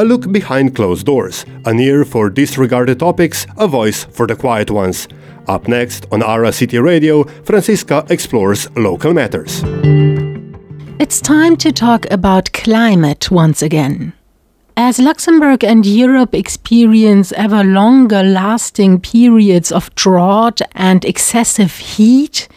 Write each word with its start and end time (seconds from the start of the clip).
a 0.00 0.04
look 0.04 0.32
behind 0.32 0.74
closed 0.74 1.04
doors, 1.04 1.44
an 1.66 1.78
ear 1.78 2.06
for 2.06 2.30
disregarded 2.30 2.98
topics, 2.98 3.46
a 3.58 3.68
voice 3.68 4.04
for 4.04 4.26
the 4.26 4.34
quiet 4.34 4.70
ones. 4.70 5.06
Up 5.46 5.68
next 5.68 6.06
on 6.10 6.22
Ara 6.22 6.52
City 6.52 6.78
Radio, 6.78 7.24
Franziska 7.44 8.06
explores 8.08 8.70
local 8.76 9.12
matters. 9.12 9.62
It's 10.98 11.20
time 11.20 11.54
to 11.58 11.70
talk 11.70 12.10
about 12.10 12.50
climate 12.52 13.30
once 13.30 13.60
again. 13.60 14.14
As 14.74 14.98
Luxembourg 14.98 15.62
and 15.62 15.84
Europe 15.84 16.34
experience 16.34 17.32
ever 17.32 17.62
longer 17.62 18.22
lasting 18.22 19.00
periods 19.00 19.70
of 19.70 19.94
drought 19.96 20.62
and 20.72 21.04
excessive 21.04 21.76
heat, 21.76 22.48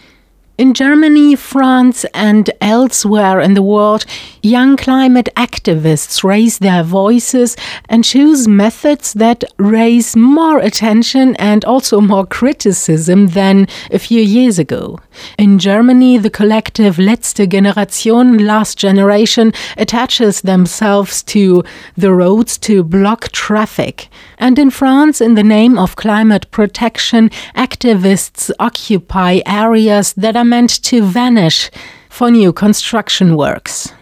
in 0.55 0.75
Germany, 0.75 1.35
France, 1.35 2.05
and 2.13 2.51
elsewhere 2.61 3.39
in 3.39 3.55
the 3.55 3.63
world, 3.63 4.05
young 4.43 4.77
climate 4.77 5.27
activists 5.35 6.23
raise 6.23 6.59
their 6.59 6.83
voices 6.83 7.57
and 7.89 8.03
choose 8.03 8.47
methods 8.47 9.13
that 9.13 9.43
raise 9.57 10.15
more 10.15 10.59
attention 10.59 11.35
and 11.37 11.65
also 11.65 11.99
more 11.99 12.27
criticism 12.27 13.27
than 13.27 13.67
a 13.89 13.97
few 13.97 14.21
years 14.21 14.59
ago. 14.59 14.99
In 15.39 15.57
Germany, 15.57 16.19
the 16.19 16.29
collective 16.29 16.97
Letzte 16.97 17.49
Generation, 17.49 18.45
last 18.45 18.77
generation, 18.77 19.53
attaches 19.77 20.41
themselves 20.41 21.23
to 21.23 21.63
the 21.97 22.13
roads 22.13 22.59
to 22.59 22.83
block 22.83 23.31
traffic. 23.31 24.07
And 24.43 24.59
in 24.59 24.71
France, 24.71 25.21
in 25.21 25.35
the 25.35 25.49
name 25.57 25.77
of 25.79 25.95
climate 25.95 26.51
protection, 26.51 27.29
activists 27.55 28.51
occupy 28.59 29.39
areas 29.45 30.11
that 30.15 30.35
are 30.35 30.43
meant 30.43 30.83
to 30.83 31.01
vanish 31.01 31.71
for 32.09 32.29
new 32.29 32.51
construction 32.51 33.37
works. 33.37 33.93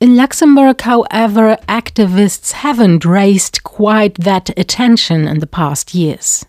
In 0.00 0.16
Luxembourg, 0.16 0.80
however, 0.80 1.58
activists 1.68 2.52
haven't 2.52 3.04
raised 3.04 3.62
quite 3.62 4.14
that 4.14 4.48
attention 4.58 5.28
in 5.28 5.40
the 5.40 5.46
past 5.46 5.94
years. 5.94 6.46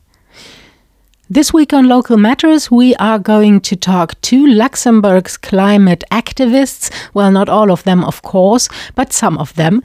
This 1.32 1.54
week 1.54 1.74
on 1.74 1.88
Local 1.88 2.18
Matters, 2.18 2.72
we 2.72 2.96
are 2.96 3.20
going 3.20 3.62
to 3.62 3.76
talk 3.76 4.20
to 4.22 4.48
Luxembourg's 4.48 5.38
climate 5.38 6.04
activists. 6.10 6.92
Well, 7.14 7.32
not 7.32 7.48
all 7.48 7.70
of 7.70 7.84
them, 7.84 8.04
of 8.04 8.24
course, 8.24 8.68
but 8.96 9.14
some 9.14 9.38
of 9.38 9.54
them. 9.54 9.84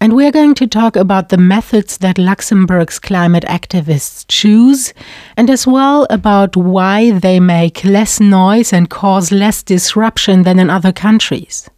And 0.00 0.14
we're 0.14 0.32
going 0.32 0.54
to 0.54 0.66
talk 0.66 0.96
about 0.96 1.28
the 1.28 1.36
methods 1.36 1.98
that 1.98 2.16
Luxembourg's 2.16 2.98
climate 2.98 3.44
activists 3.46 4.24
choose, 4.28 4.94
and 5.36 5.50
as 5.50 5.66
well 5.66 6.06
about 6.08 6.56
why 6.56 7.10
they 7.10 7.40
make 7.40 7.84
less 7.84 8.18
noise 8.18 8.72
and 8.72 8.88
cause 8.88 9.30
less 9.30 9.62
disruption 9.62 10.44
than 10.44 10.58
in 10.58 10.70
other 10.70 10.92
countries. 10.92 11.68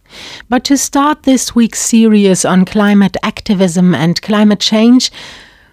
But 0.47 0.63
to 0.63 0.77
start 0.77 1.23
this 1.23 1.53
week's 1.53 1.81
series 1.81 2.45
on 2.45 2.63
climate 2.63 3.17
activism 3.21 3.93
and 3.93 4.21
climate 4.21 4.61
change, 4.61 5.11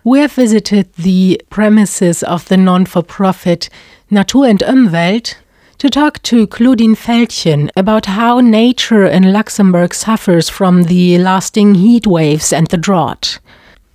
we 0.07 0.21
have 0.21 0.35
visited 0.35 0.93
the 0.95 1.43
premises 1.51 2.23
of 2.23 2.47
the 2.47 2.57
non 2.57 2.87
for 2.87 3.03
profit 3.03 3.69
Natur 4.09 4.49
und 4.49 4.63
Umwelt 4.63 5.35
to 5.79 5.91
talk 5.91 6.23
to 6.23 6.47
Claudine 6.47 6.95
Veldchen 6.95 7.71
about 7.77 8.07
how 8.07 8.39
nature 8.39 9.05
in 9.05 9.33
Luxembourg 9.33 9.93
suffers 9.93 10.49
from 10.49 10.85
the 10.85 11.19
lasting 11.19 11.75
heat 11.75 12.07
waves 12.07 12.53
and 12.53 12.69
the 12.69 12.77
drought. 12.77 13.41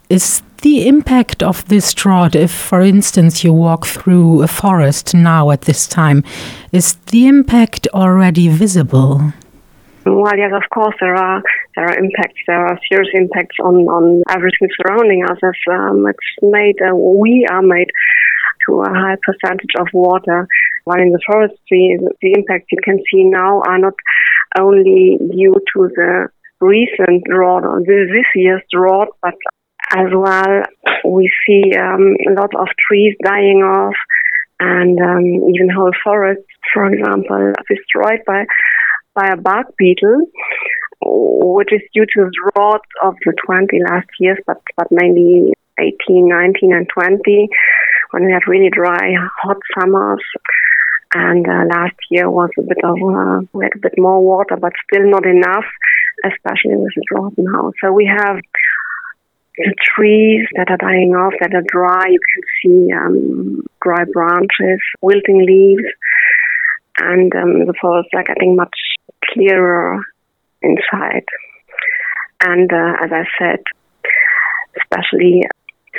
Is 0.09 0.44
the 0.64 0.86
impact 0.86 1.42
of 1.42 1.66
this 1.70 1.94
drought, 1.94 2.36
if, 2.36 2.52
for 2.52 2.82
instance, 2.82 3.45
you 3.45 3.54
walk 3.54 3.86
through 3.86 4.44
a 4.44 4.50
forest 4.50 5.14
now 5.14 5.50
at 5.50 5.62
this 5.62 5.88
time, 5.88 6.26
is 6.73 6.95
the 7.12 7.26
impact 7.26 7.88
already 7.94 8.50
visible? 8.50 9.32
Well, 10.06 10.38
yes, 10.38 10.52
of 10.54 10.68
course 10.74 10.96
there 11.00 11.16
are 11.16 11.44
there 11.76 11.86
are 11.86 11.98
impacts. 11.98 12.42
There 12.48 12.66
are 12.66 12.80
serious 12.90 13.12
impacts 13.14 13.58
on 13.64 13.86
on 13.86 14.24
everything 14.30 14.70
surrounding 14.78 15.24
us. 15.24 15.38
As 15.44 15.60
um, 15.72 16.08
it's 16.08 16.32
made, 16.42 16.82
uh, 16.82 16.96
we 16.96 17.46
are 17.50 17.62
made 17.62 17.92
to 18.68 18.82
a 18.82 18.90
high 18.90 19.18
percentage 19.22 19.76
of 19.80 19.88
water. 19.94 20.48
While 20.86 21.02
in 21.02 21.11
the 21.11 21.22
forestry, 21.26 22.00
the 22.22 22.34
impacts 22.34 22.72
you 22.72 22.80
can 22.84 22.98
see 23.11 23.23
now 23.26 23.61
are 23.61 23.78
not 23.78 23.94
only 24.60 25.20
due 25.20 25.56
to 25.73 25.90
the 25.95 26.30
recent 26.60 27.23
drought, 27.26 27.64
this 27.86 28.26
year's 28.36 28.64
drought, 28.72 29.10
but 29.22 29.36
as 29.95 30.10
well 30.14 30.64
we 31.06 31.30
see 31.45 31.76
um, 31.78 32.16
a 32.28 32.34
lot 32.40 32.54
of 32.56 32.67
trees 32.88 33.16
dying 33.23 33.61
off 33.64 33.95
and 34.60 35.00
um, 35.00 35.26
even 35.50 35.70
whole 35.70 35.92
forests, 36.04 36.45
for 36.73 36.86
example, 36.86 37.54
destroyed 37.67 38.22
by 38.26 38.45
by 39.14 39.30
a 39.33 39.38
bark 39.38 39.67
beetle, 39.77 40.26
which 41.02 41.73
is 41.73 41.82
due 41.94 42.05
to 42.05 42.26
the 42.26 42.32
drought 42.32 42.86
of 43.04 43.16
the 43.26 43.33
20 43.45 43.80
last 43.89 44.10
years, 44.20 44.38
but, 44.45 44.61
but 44.77 44.88
mainly 44.92 45.54
18, 45.80 46.27
19, 46.27 46.73
and 46.73 46.88
20, 46.94 47.49
when 48.11 48.26
we 48.26 48.32
had 48.32 48.48
really 48.48 48.70
dry, 48.70 49.14
hot 49.42 49.58
summers. 49.77 50.23
And 51.14 51.45
uh, 51.45 51.66
last 51.67 51.98
year 52.10 52.30
was 52.30 52.52
a 52.58 52.61
bit 52.61 52.77
of, 52.83 52.95
uh, 52.95 53.42
we 53.54 53.66
had 53.66 53.76
a 53.76 53.82
bit 53.82 53.95
more 53.98 54.23
water, 54.23 54.55
but 54.55 54.72
still 54.88 55.10
not 55.10 55.26
enough, 55.26 55.66
especially 56.23 56.78
with 56.78 56.93
the 56.95 57.04
drought 57.11 57.33
now. 57.38 57.73
So 57.83 57.92
we 57.92 58.05
have 58.05 58.38
the 59.58 59.76
trees 59.95 60.48
that 60.55 60.72
are 60.72 60.78
dying 60.78 61.11
off, 61.11 61.33
that 61.42 61.54
are 61.54 61.66
dry. 61.67 62.08
You 62.08 62.20
can 62.33 62.43
see 62.64 62.93
um, 62.93 63.66
dry 63.82 64.05
branches, 64.14 64.80
wilting 65.02 65.45
leaves, 65.45 65.88
and 66.98 67.33
um, 67.36 67.66
the 67.66 67.73
forests 67.82 68.11
are 68.16 68.23
getting 68.23 68.55
much 68.55 68.78
clearer 69.33 70.03
inside. 70.61 71.25
And 72.43 72.71
uh, 72.71 72.93
as 73.03 73.11
I 73.11 73.23
said, 73.39 73.64
especially 74.80 75.43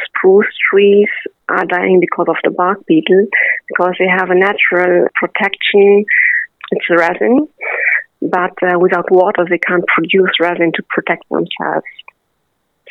spruce 0.07 0.47
trees 0.71 1.09
are 1.49 1.67
dying 1.67 2.01
because 2.01 2.27
of 2.29 2.37
the 2.43 2.51
bark 2.51 2.87
beetle, 2.87 3.27
because 3.69 3.95
they 3.99 4.09
have 4.09 4.31
a 4.31 4.35
natural 4.35 5.07
protection. 5.15 6.05
It's 6.71 6.87
resin, 6.91 7.49
but 8.23 8.57
uh, 8.63 8.79
without 8.79 9.11
water, 9.11 9.45
they 9.49 9.59
can't 9.59 9.85
produce 9.87 10.31
resin 10.41 10.73
to 10.77 10.83
protect 10.89 11.29
themselves. 11.29 11.85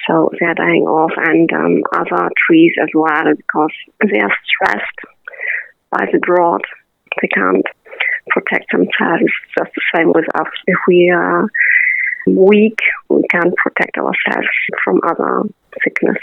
So 0.08 0.30
they 0.40 0.46
are 0.46 0.54
dying 0.54 0.84
off, 0.84 1.12
and 1.18 1.52
um, 1.54 1.84
other 1.94 2.30
trees 2.48 2.74
as 2.82 2.90
well, 2.94 3.34
because 3.36 3.74
they 4.02 4.20
are 4.20 4.36
stressed 4.46 5.00
by 5.90 6.06
the 6.12 6.20
drought. 6.20 6.66
They 7.22 7.28
can't 7.28 7.66
protect 8.30 8.72
themselves. 8.72 9.32
Just 9.58 9.72
the 9.76 9.82
same 9.96 10.12
with 10.14 10.26
us. 10.36 10.48
If 10.68 10.78
we 10.88 11.10
are 11.10 11.48
weak, 12.28 12.80
we 13.10 13.24
can't 13.32 13.56
protect 13.56 13.98
ourselves 13.98 14.48
from 14.84 15.00
other 15.08 15.44
sickness. 15.84 16.18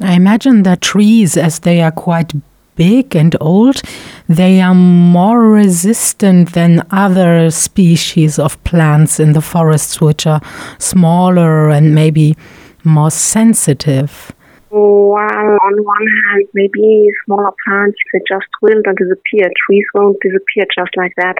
I 0.00 0.12
imagine 0.14 0.62
that 0.64 0.82
trees, 0.82 1.36
as 1.36 1.60
they 1.60 1.80
are 1.80 1.90
quite 1.90 2.32
big 2.76 3.16
and 3.16 3.34
old, 3.40 3.80
they 4.28 4.60
are 4.60 4.74
more 4.74 5.40
resistant 5.40 6.52
than 6.52 6.86
other 6.90 7.50
species 7.50 8.38
of 8.38 8.62
plants 8.64 9.18
in 9.18 9.32
the 9.32 9.40
forests, 9.40 10.00
which 10.00 10.26
are 10.26 10.42
smaller 10.78 11.70
and 11.70 11.94
maybe 11.94 12.36
more 12.84 13.10
sensitive. 13.10 14.32
Well, 14.70 15.58
on 15.62 15.74
one 15.78 16.06
hand, 16.26 16.48
maybe 16.52 17.06
smaller 17.24 17.52
plants 17.64 17.98
they 18.12 18.20
just 18.28 18.48
will 18.60 18.82
and 18.84 18.96
disappear. 18.96 19.46
Trees 19.66 19.86
won't 19.94 20.18
disappear 20.20 20.66
just 20.74 20.90
like 20.96 21.14
that. 21.16 21.36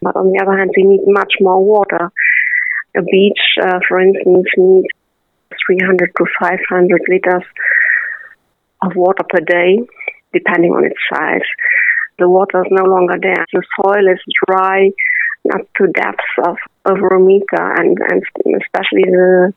But 0.00 0.16
on 0.16 0.32
the 0.32 0.40
other 0.42 0.56
hand, 0.56 0.70
they 0.74 0.82
need 0.82 1.04
much 1.06 1.34
more 1.40 1.62
water. 1.62 2.10
A 2.96 3.02
beech, 3.02 3.40
uh, 3.62 3.80
for 3.86 4.00
instance, 4.00 4.48
needs 4.56 4.88
300 5.66 6.10
to 6.16 6.24
500 6.40 7.02
liters 7.08 7.44
of 8.82 8.92
water 8.96 9.24
per 9.28 9.40
day, 9.40 9.78
depending 10.32 10.72
on 10.72 10.84
its 10.84 11.00
size. 11.12 11.48
The 12.18 12.28
water 12.28 12.64
is 12.64 12.72
no 12.72 12.84
longer 12.84 13.16
there. 13.20 13.44
The 13.52 13.62
soil 13.76 14.08
is 14.08 14.20
dry, 14.46 14.90
up 15.54 15.68
to 15.76 15.86
depths 15.92 16.32
of 16.46 16.56
over 16.88 17.08
a 17.08 17.20
meter, 17.20 17.60
and, 17.78 17.98
and 18.10 18.22
especially 18.62 19.04
the 19.04 19.52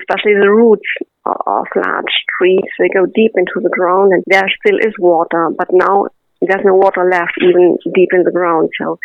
especially 0.00 0.34
the 0.34 0.50
roots 0.50 0.88
of 1.26 1.66
large 1.74 2.14
trees. 2.38 2.68
They 2.78 2.88
go 2.88 3.06
deep 3.06 3.32
into 3.36 3.60
the 3.62 3.70
ground, 3.70 4.12
and 4.12 4.22
there 4.26 4.48
still 4.60 4.78
is 4.78 4.94
water, 4.98 5.50
but 5.56 5.68
now 5.72 6.06
there's 6.40 6.64
no 6.64 6.74
water 6.74 7.08
left 7.10 7.38
even 7.42 7.78
deep 7.94 8.10
in 8.12 8.24
the 8.24 8.30
ground. 8.30 8.70
So 8.80 8.98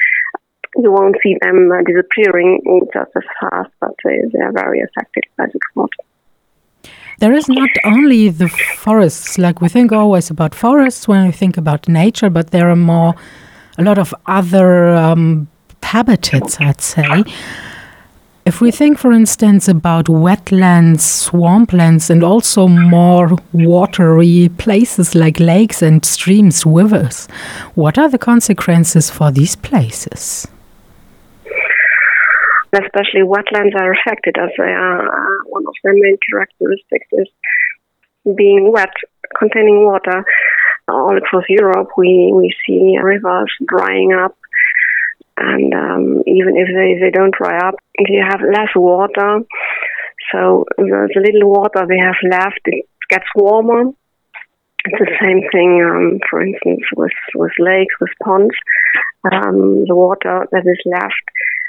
you 0.78 0.92
won't 0.92 1.16
see 1.24 1.36
them 1.42 1.72
uh, 1.72 1.82
disappearing 1.84 2.62
just 2.94 3.12
as 3.16 3.24
fast, 3.40 3.72
but 3.80 3.92
they, 4.04 4.20
are 4.42 4.52
very 4.52 4.82
affected 4.82 5.24
by 5.38 5.46
the 5.46 5.60
drought. 5.74 5.92
There 7.20 7.34
is 7.34 7.50
not 7.50 7.70
only 7.84 8.30
the 8.30 8.48
forests, 8.48 9.38
like 9.38 9.62
we 9.62 9.68
think 9.68 9.92
always 9.92 10.30
about 10.30 10.56
forests 10.56 11.08
when 11.08 11.26
we 11.26 11.32
think 11.34 11.58
about 11.58 11.88
nature, 11.88 12.30
but 12.30 12.52
there 12.52 12.70
are 12.70 12.78
more, 12.78 13.14
a 13.78 13.84
lot 13.84 13.98
of 13.98 14.14
other 14.26 14.94
um, 14.94 15.50
habitats, 15.84 16.60
I'd 16.62 16.82
say. 16.82 17.24
If 18.46 18.62
we 18.62 18.72
think, 18.72 18.98
for 18.98 19.12
instance, 19.12 19.68
about 19.68 20.06
wetlands, 20.06 21.02
swamplands, 21.30 22.10
and 22.10 22.24
also 22.24 22.68
more 22.68 23.38
watery 23.54 24.50
places 24.58 25.14
like 25.14 25.40
lakes 25.40 25.82
and 25.82 26.04
streams, 26.04 26.66
rivers, 26.66 27.28
what 27.76 27.98
are 27.98 28.10
the 28.10 28.18
consequences 28.18 29.10
for 29.10 29.32
these 29.32 29.56
places? 29.56 30.48
especially 32.74 33.22
wetlands 33.22 33.76
are 33.76 33.94
affected 33.94 34.36
as 34.38 34.50
they 34.58 34.64
are 34.64 35.08
uh, 35.08 35.44
one 35.48 35.64
of 35.68 35.74
their 35.84 35.94
main 35.94 36.18
characteristics 36.30 37.08
is 37.14 37.28
being 38.36 38.72
wet, 38.72 38.94
containing 39.38 39.86
water. 39.86 40.24
All 40.88 41.18
across 41.18 41.44
Europe, 41.50 41.90
we, 41.98 42.32
we 42.34 42.52
see 42.66 42.98
rivers 43.02 43.52
drying 43.68 44.12
up, 44.14 44.36
and 45.40 45.74
um, 45.74 46.24
even 46.28 46.58
if 46.58 46.68
they, 46.68 47.00
they 47.00 47.12
don't 47.12 47.34
dry 47.34 47.58
up, 47.58 47.76
you 47.98 48.24
have 48.28 48.42
less 48.42 48.70
water. 48.76 49.40
So 50.32 50.66
the, 50.78 51.10
the 51.14 51.22
little 51.22 51.50
water 51.50 51.86
they 51.88 51.98
have 51.98 52.20
left, 52.30 52.60
it 52.66 52.86
gets 53.10 53.26
warmer. 53.36 53.92
It's 54.86 55.00
the 55.00 55.12
same 55.20 55.42
thing, 55.52 55.82
um, 55.84 56.20
for 56.30 56.42
instance, 56.42 56.84
with, 56.96 57.12
with 57.36 57.52
lakes, 57.60 57.96
with 58.00 58.12
ponds. 58.24 58.56
Um, 59.24 59.86
the 59.88 59.96
water 59.96 60.48
that 60.52 60.64
is 60.66 60.80
left, 60.86 61.26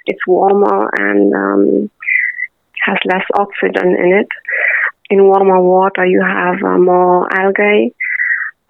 it's 0.06 0.26
warmer 0.26 0.90
and 0.98 1.34
um, 1.34 1.90
has 2.86 2.98
less 3.06 3.24
oxygen 3.34 3.94
in 3.94 4.20
it. 4.20 4.28
In 5.10 5.24
warmer 5.24 5.60
water, 5.60 6.06
you 6.06 6.22
have 6.22 6.62
uh, 6.64 6.78
more 6.78 7.26
algae 7.34 7.94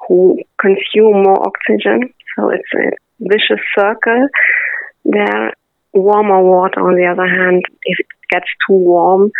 who 0.09 0.39
consume 0.61 1.23
more 1.23 1.47
oxygen. 1.47 2.13
So 2.37 2.51
it's 2.51 2.73
a 2.75 2.97
vicious 3.21 3.63
circle. 3.77 4.29
There, 5.05 5.53
warmer 5.93 6.43
water, 6.43 6.81
on 6.81 6.97
the 6.97 7.07
other 7.07 7.27
hand, 7.27 7.65
if 7.85 7.99
it 8.01 8.07
gets 8.31 8.47
too 8.67 8.75
warm, 8.75 9.33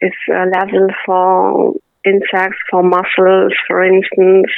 is 0.00 0.12
a 0.30 0.46
level 0.46 0.88
for 1.04 1.74
insects, 2.04 2.58
for 2.70 2.82
mussels, 2.82 3.52
for 3.66 3.84
instance, 3.84 4.50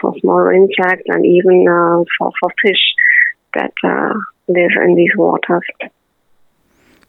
for 0.00 0.14
smaller 0.20 0.52
insects, 0.52 1.04
and 1.06 1.26
even 1.26 1.66
uh, 1.68 2.04
for, 2.18 2.30
for 2.40 2.50
fish 2.62 2.94
that 3.54 3.72
uh, 3.84 4.14
live 4.48 4.70
in 4.84 4.94
these 4.94 5.12
waters. 5.16 5.66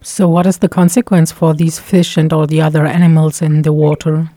So, 0.01 0.27
what 0.27 0.45
is 0.45 0.59
the 0.59 0.69
consequence 0.69 1.31
for 1.31 1.53
these 1.53 1.79
fish 1.79 2.17
and 2.17 2.31
all 2.31 2.47
the 2.47 2.61
other 2.61 2.85
animals 2.85 3.41
in 3.41 3.63
the 3.63 3.73
water? 3.73 4.29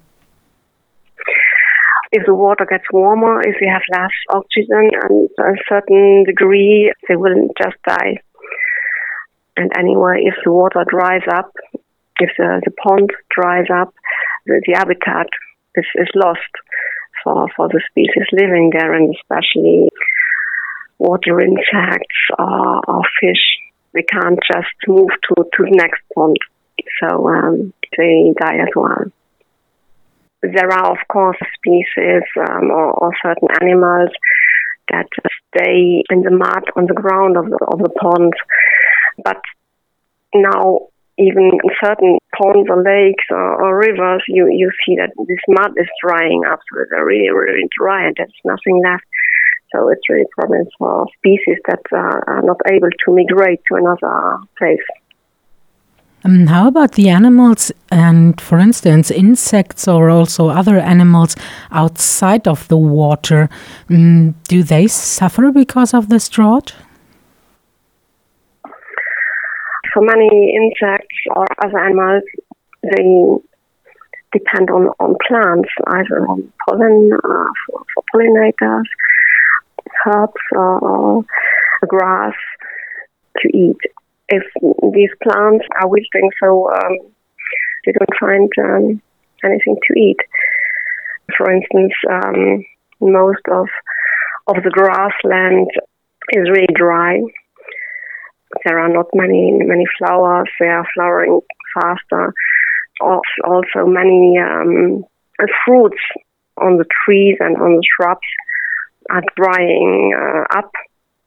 If 2.12 2.26
the 2.26 2.34
water 2.34 2.66
gets 2.68 2.84
warmer, 2.92 3.40
if 3.40 3.60
you 3.60 3.68
have 3.72 3.82
less 3.92 4.10
oxygen 4.30 4.90
and 5.00 5.28
a 5.38 5.54
certain 5.68 6.24
degree, 6.24 6.92
they 7.08 7.14
will 7.14 7.48
just 7.62 7.76
die. 7.86 8.16
And 9.56 9.70
anyway, 9.78 10.22
if 10.24 10.34
the 10.44 10.52
water 10.52 10.84
dries 10.88 11.22
up, 11.32 11.52
if 12.18 12.30
the, 12.36 12.60
the 12.64 12.72
pond 12.82 13.10
dries 13.30 13.66
up, 13.72 13.94
the, 14.46 14.60
the 14.66 14.74
habitat 14.76 15.28
is, 15.76 15.86
is 15.94 16.08
lost 16.14 16.50
for, 17.22 17.46
for 17.56 17.68
the 17.68 17.80
species 17.90 18.26
living 18.32 18.70
there, 18.72 18.94
and 18.94 19.14
especially 19.14 19.88
water 20.98 21.40
insects 21.40 22.20
or, 22.38 22.80
or 22.88 23.02
fish. 23.20 23.58
They 23.92 24.02
can't 24.02 24.38
just 24.50 24.74
move 24.86 25.10
to, 25.10 25.44
to 25.44 25.64
the 25.64 25.76
next 25.76 26.02
pond, 26.14 26.38
so 27.00 27.28
um, 27.28 27.72
they 27.96 28.32
die 28.40 28.58
as 28.58 28.68
well. 28.74 29.10
There 30.42 30.72
are, 30.72 30.92
of 30.92 31.08
course, 31.08 31.36
species 31.54 32.22
um, 32.48 32.70
or, 32.70 32.92
or 32.92 33.12
certain 33.22 33.48
animals 33.60 34.10
that 34.90 35.06
stay 35.54 36.02
in 36.10 36.22
the 36.22 36.30
mud 36.30 36.64
on 36.76 36.86
the 36.86 36.94
ground 36.94 37.36
of 37.36 37.44
the, 37.44 37.58
of 37.70 37.78
the 37.78 37.90
pond. 37.90 38.32
But 39.22 39.42
now 40.34 40.88
even 41.18 41.52
in 41.52 41.70
certain 41.84 42.18
ponds 42.32 42.68
or 42.70 42.80
lakes 42.82 43.24
or, 43.30 43.60
or, 43.60 43.78
rivers, 43.78 44.24
you, 44.26 44.48
you 44.48 44.70
see 44.86 44.96
that 44.96 45.12
this 45.28 45.44
mud 45.48 45.72
is 45.76 45.88
drying 46.02 46.42
up, 46.48 46.60
so 46.64 46.84
they're 46.90 47.04
really, 47.04 47.28
really 47.28 47.68
dry 47.78 48.06
and 48.06 48.16
there's 48.16 48.32
nothing 48.44 48.80
left. 48.82 49.04
So 49.72 49.88
it's 49.88 50.08
really 50.08 50.24
a 50.24 50.40
problem 50.40 50.66
for 50.78 51.06
species 51.18 51.60
that 51.68 51.84
uh, 51.92 52.20
are 52.26 52.42
not 52.42 52.58
able 52.72 52.88
to 52.88 53.14
migrate 53.14 53.60
to 53.68 53.76
another 53.76 54.38
place. 54.58 54.82
Um, 56.24 56.46
how 56.46 56.68
about 56.68 56.92
the 56.92 57.08
animals 57.08 57.72
and, 57.90 58.38
for 58.40 58.58
instance, 58.58 59.10
insects 59.10 59.88
or 59.88 60.10
also 60.10 60.50
other 60.50 60.78
animals 60.78 61.34
outside 61.70 62.46
of 62.46 62.68
the 62.68 62.76
water? 62.76 63.48
Um, 63.88 64.34
do 64.44 64.62
they 64.62 64.86
suffer 64.86 65.50
because 65.50 65.94
of 65.94 66.08
this 66.08 66.28
drought? 66.28 66.74
for 69.92 70.02
many 70.02 70.54
insects 70.54 71.16
or 71.34 71.46
other 71.62 71.78
animals, 71.78 72.22
they 72.82 73.36
depend 74.32 74.70
on, 74.70 74.88
on 75.00 75.16
plants, 75.26 75.68
either 75.88 76.26
on 76.26 76.52
pollen 76.66 77.10
uh, 77.12 77.44
for, 77.66 77.84
for, 77.94 78.04
pollinators, 78.14 78.84
herbs, 80.06 80.32
or, 80.52 81.24
grass 81.88 82.34
to 83.38 83.48
eat. 83.56 83.78
If 84.30 84.44
these 84.94 85.10
plants 85.22 85.66
are 85.80 85.88
wilting, 85.88 86.30
so 86.42 86.70
um, 86.72 86.98
they 87.84 87.92
don't 87.92 88.20
find 88.20 88.50
um, 88.58 89.02
anything 89.44 89.76
to 89.86 89.98
eat. 89.98 90.18
For 91.36 91.50
instance, 91.52 91.92
um, 92.10 92.64
most 93.00 93.42
of 93.50 93.66
of 94.46 94.62
the 94.64 94.70
grassland 94.70 95.68
is 96.32 96.50
really 96.50 96.74
dry 96.74 97.20
there 98.64 98.78
are 98.78 98.88
not 98.88 99.06
many 99.14 99.52
many 99.52 99.84
flowers. 99.98 100.48
They 100.58 100.66
are 100.66 100.86
flowering 100.94 101.40
faster. 101.74 102.34
Also, 103.00 103.86
many 103.86 104.38
um, 104.38 105.04
fruits 105.64 106.02
on 106.58 106.76
the 106.76 106.84
trees 107.04 107.36
and 107.40 107.56
on 107.56 107.76
the 107.76 107.82
shrubs 107.96 108.26
are 109.10 109.22
drying 109.36 110.12
uh, 110.14 110.58
up. 110.58 110.72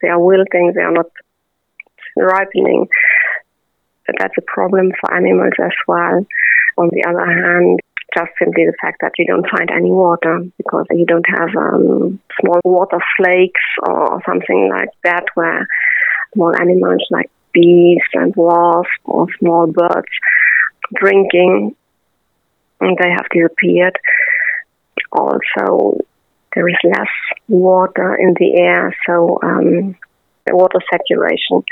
They 0.02 0.10
are 0.10 0.24
wilting. 0.24 0.74
They 0.76 0.82
are 0.82 0.92
not 0.92 1.08
ripening. 2.18 2.88
But 4.06 4.16
that's 4.20 4.38
a 4.38 4.42
problem 4.42 4.92
for 5.00 5.16
animals 5.16 5.54
as 5.64 5.72
well. 5.88 6.26
On 6.78 6.90
the 6.92 7.06
other 7.08 7.26
hand, 7.26 7.80
just 8.16 8.32
simply 8.38 8.66
the 8.66 8.78
fact 8.82 8.98
that 9.02 9.14
you 9.18 9.26
don't 9.26 9.50
find 9.50 9.72
any 9.72 9.90
water 9.90 10.44
because 10.58 10.86
you 10.92 11.06
don't 11.06 11.26
have 11.28 11.50
um, 11.56 12.20
small 12.40 12.62
water 12.64 13.00
flakes 13.18 13.62
or 13.88 14.22
something 14.26 14.70
like 14.70 14.90
that 15.04 15.26
where 15.36 15.68
small 16.34 16.54
animals 16.56 17.06
like 17.10 17.30
bees 17.54 18.02
and 18.14 18.36
wasps 18.36 18.92
or 19.06 19.28
small 19.40 19.68
birds 19.68 20.08
drinking, 20.94 21.76
and 22.82 22.98
they 22.98 23.10
have 23.10 23.28
disappeared. 23.32 23.98
Also, 25.12 26.00
there 26.56 26.68
is 26.68 26.76
less 26.84 27.08
water 27.48 28.16
in 28.16 28.34
the 28.40 28.60
air, 28.60 28.96
so 29.08 29.40
um, 29.42 29.96
water 30.52 30.80
saturation 30.92 31.64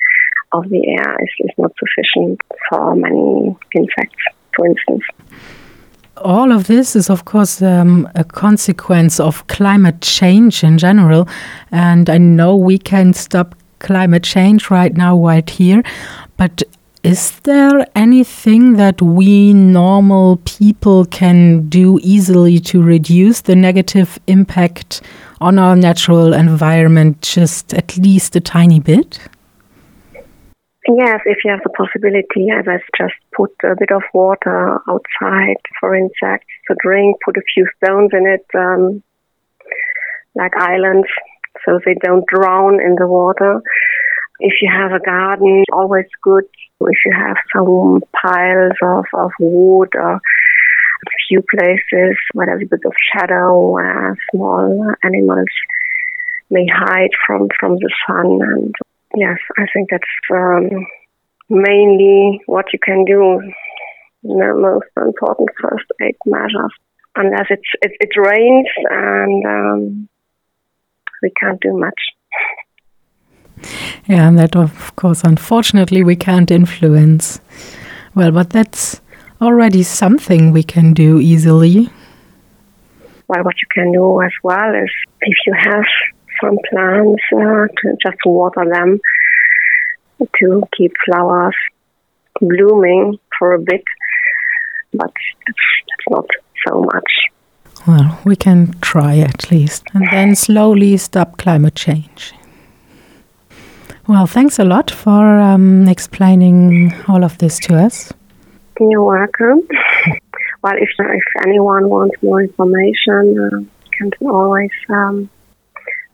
of 0.54 0.70
the 0.70 0.96
air 0.98 1.18
is, 1.22 1.30
is 1.40 1.52
not 1.58 1.72
sufficient 1.80 2.40
for 2.70 2.96
many 2.96 3.56
insects, 3.76 4.24
for 4.56 4.68
instance 4.68 5.04
all 6.24 6.52
of 6.52 6.68
this 6.68 6.96
is, 6.96 7.10
of 7.10 7.26
course, 7.26 7.62
um, 7.62 8.10
a 8.16 8.24
consequence 8.24 9.20
of 9.20 9.46
climate 9.48 10.02
change 10.02 10.64
in 10.64 10.78
general. 10.78 11.28
And 11.72 12.10
I 12.10 12.18
know 12.18 12.56
we 12.56 12.78
can 12.78 13.14
stop 13.14 13.56
climate 13.80 14.24
change 14.24 14.70
right 14.70 14.96
now, 14.96 15.18
right 15.18 15.50
here. 15.50 15.84
But 16.38 16.64
is 17.04 17.40
there 17.42 17.86
anything 17.96 18.74
that 18.74 19.02
we 19.02 19.54
normal 19.54 20.38
people 20.46 21.06
can 21.06 21.68
do 21.68 22.00
easily 22.04 22.60
to 22.60 22.84
reduce 22.84 23.42
the 23.42 23.56
negative 23.56 24.20
impact 24.28 25.02
on 25.40 25.58
our 25.58 25.76
natural 25.76 26.34
environment 26.34 27.22
just 27.22 27.74
at 27.74 27.98
least 27.98 28.36
a 28.36 28.40
tiny 28.40 28.80
bit? 28.80 29.20
Yes, 30.88 31.22
if 31.26 31.38
you 31.44 31.52
have 31.52 31.62
the 31.64 31.70
possibility, 31.70 32.50
as 32.52 32.68
I 32.68 32.78
just 32.98 33.16
put 33.36 33.52
a 33.64 33.76
bit 33.80 33.92
of 33.92 34.04
water 34.14 34.80
outside 34.88 35.58
for 35.80 35.96
insects 35.96 36.54
to 36.68 36.76
drink, 36.84 37.18
put 37.26 37.38
a 37.38 37.42
few 37.54 37.68
stones 37.78 38.12
in 38.14 38.28
it, 38.28 38.46
um, 38.56 39.02
like 40.36 40.52
islands, 40.56 41.08
so 41.66 41.80
they 41.86 41.96
don't 42.04 42.26
drown 42.28 42.76
in 42.82 42.96
the 42.96 43.08
water. 43.08 43.62
If 44.44 44.54
you 44.60 44.72
have 44.74 44.92
a 44.92 45.00
garden, 45.00 45.64
always 45.72 46.08
good. 46.24 46.46
If 46.80 46.98
you 47.06 47.14
have 47.16 47.38
some 47.54 48.02
piles 48.12 48.74
of, 48.82 49.06
of 49.14 49.32
wood 49.40 49.90
or 49.94 50.16
a 50.16 50.20
few 51.28 51.44
places 51.54 52.18
where 52.34 52.48
there's 52.48 52.64
a 52.64 52.66
bit 52.66 52.80
of 52.84 52.94
shadow 53.14 53.70
where 53.70 54.18
small 54.32 54.94
animals 55.04 55.48
may 56.50 56.66
hide 56.68 57.12
from, 57.28 57.50
from 57.60 57.76
the 57.76 57.92
sun. 58.08 58.40
And 58.42 58.76
yes, 59.16 59.38
I 59.60 59.66
think 59.72 59.90
that's 59.92 60.04
um, 60.34 60.88
mainly 61.48 62.42
what 62.48 62.74
you 62.74 62.80
can 62.84 63.06
do. 63.06 63.42
The 64.24 64.54
most 64.56 64.90
important 64.98 65.50
first 65.62 65.86
aid 66.02 66.16
measures. 66.26 66.74
Unless 67.16 67.46
it's, 67.52 67.72
it, 67.84 67.92
it 68.00 68.20
rains 68.20 68.68
and 68.90 69.46
um, 69.46 70.10
we 71.22 71.32
can't 71.40 71.62
do 71.62 71.78
much. 71.78 72.00
Yeah, 74.08 74.28
and 74.28 74.38
that, 74.40 74.56
of 74.56 74.96
course, 74.96 75.24
unfortunately, 75.24 76.04
we 76.04 76.16
can't 76.16 76.52
influence. 76.52 77.40
Well, 78.16 78.32
but 78.32 78.50
that's 78.50 79.02
already 79.42 79.84
something 79.84 80.52
we 80.52 80.64
can 80.64 80.94
do 80.94 81.20
easily. 81.20 81.90
Well, 83.28 83.44
what 83.44 83.56
you 83.62 83.68
can 83.74 83.92
do 83.92 84.22
as 84.22 84.34
well 84.44 84.76
is 84.76 84.92
if 85.22 85.38
you 85.46 85.54
have 85.58 85.86
some 86.44 86.58
plants, 86.70 87.24
uh, 87.34 87.68
to 87.68 87.98
just 88.04 88.18
water 88.26 88.66
them 88.72 89.00
to 90.40 90.64
keep 90.78 90.94
flowers 91.06 91.56
blooming 92.40 93.18
for 93.38 93.54
a 93.54 93.60
bit, 93.60 93.84
but 94.94 95.12
that's 95.48 96.10
not 96.10 96.28
so 96.68 96.82
much. 96.82 97.12
Well, 97.88 98.20
we 98.26 98.36
can 98.36 98.76
try 98.82 99.18
at 99.20 99.50
least, 99.50 99.86
and 99.94 100.08
then 100.12 100.36
slowly 100.36 100.98
stop 100.98 101.38
climate 101.38 101.76
change. 101.76 102.34
Well, 104.08 104.26
thanks 104.26 104.60
a 104.60 104.64
lot 104.64 104.92
for 104.92 105.40
um, 105.40 105.88
explaining 105.88 106.94
all 107.08 107.24
of 107.24 107.38
this 107.38 107.60
to 107.60 107.76
us. 107.76 108.12
You're 108.80 109.04
welcome. 109.04 109.62
well, 110.64 110.74
if, 110.76 110.90
if 111.00 111.46
anyone 111.46 111.90
wants 111.90 112.16
more 112.24 112.42
information, 112.42 113.38
uh, 113.40 113.82
can 113.92 114.12
always 114.28 114.72
um, 114.90 115.30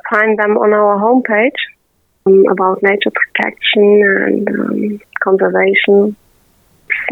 find 0.09 0.37
them 0.37 0.57
on 0.57 0.73
our 0.73 0.97
homepage 0.99 1.59
um, 2.25 2.43
about 2.51 2.83
nature 2.83 3.11
protection 3.11 4.03
and 4.27 4.49
um, 4.49 5.01
conservation. 5.23 6.15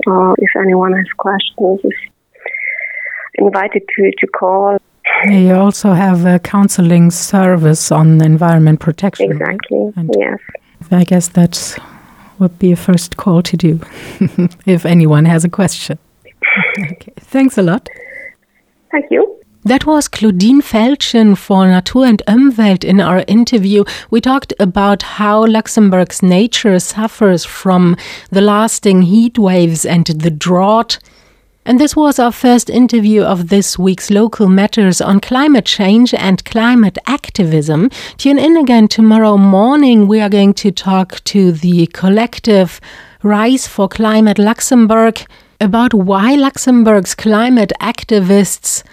Or 0.07 0.35
if 0.37 0.49
anyone 0.59 0.93
has 0.93 1.07
questions, 1.17 1.79
is 1.83 1.93
invited 3.35 3.83
to, 3.95 4.11
to 4.19 4.27
call. 4.27 4.77
You 5.25 5.53
also 5.55 5.93
have 5.93 6.25
a 6.25 6.39
counseling 6.39 7.11
service 7.11 7.91
on 7.91 8.21
environment 8.21 8.79
protection. 8.79 9.31
Exactly. 9.31 9.91
Right? 9.95 10.09
yes. 10.17 10.39
I 10.91 11.03
guess 11.03 11.29
that 11.29 11.77
would 12.39 12.57
be 12.59 12.71
a 12.71 12.75
first 12.75 13.17
call 13.17 13.41
to 13.41 13.57
do 13.57 13.79
if 14.65 14.85
anyone 14.85 15.25
has 15.25 15.43
a 15.43 15.49
question. 15.49 15.97
okay. 16.79 17.13
Thanks 17.17 17.57
a 17.57 17.61
lot. 17.61 17.89
Thank 18.91 19.05
you. 19.11 19.35
That 19.63 19.87
was 19.87 20.07
Claudine 20.07 20.61
Felschen 20.61 21.35
for 21.35 21.65
Natur 21.65 22.05
und 22.05 22.21
Umwelt 22.27 22.83
in 22.83 23.01
our 23.01 23.23
interview. 23.27 23.83
We 24.11 24.21
talked 24.21 24.53
about 24.59 25.01
how 25.01 25.47
Luxembourg's 25.47 26.21
nature 26.21 26.77
suffers 26.77 27.45
from 27.45 27.97
the 28.29 28.41
lasting 28.41 29.01
heat 29.01 29.39
waves 29.39 29.83
and 29.83 30.05
the 30.05 30.29
drought. 30.29 30.99
And 31.67 31.79
this 31.79 31.95
was 31.95 32.19
our 32.19 32.31
first 32.31 32.69
interview 32.69 33.23
of 33.23 33.49
this 33.49 33.79
week's 33.79 34.11
Local 34.11 34.47
Matters 34.47 35.01
on 35.01 35.19
climate 35.19 35.65
change 35.65 36.13
and 36.13 36.45
climate 36.45 36.99
activism. 37.07 37.89
Tune 38.17 38.37
in 38.37 38.55
again 38.55 38.87
tomorrow 38.87 39.35
morning. 39.35 40.07
We 40.07 40.21
are 40.21 40.29
going 40.29 40.53
to 40.55 40.71
talk 40.71 41.23
to 41.23 41.51
the 41.51 41.87
collective 41.87 42.79
Rise 43.23 43.67
for 43.67 43.87
Climate 43.87 44.37
Luxembourg 44.37 45.25
about 45.59 45.91
why 45.95 46.35
Luxembourg's 46.35 47.15
climate 47.15 47.73
activists 47.81 48.83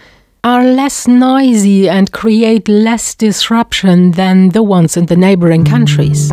are 0.43 0.65
less 0.65 1.07
noisy 1.07 1.91
and 1.91 2.11
create 2.11 2.71
less 2.71 3.15
disruption 3.15 4.13
than 4.13 4.49
the 4.49 4.63
ones 4.63 4.97
in 4.97 5.07
the 5.07 5.17
neighboring 5.17 5.67
countries. 5.67 6.33